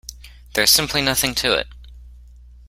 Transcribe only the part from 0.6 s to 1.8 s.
simply nothing to it.